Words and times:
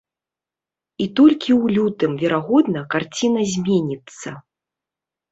І 1.03 1.05
толькі 1.17 1.51
ў 1.61 1.65
лютым, 1.75 2.11
верагодна, 2.21 2.81
карціна 2.93 3.41
зменіцца. 3.51 4.29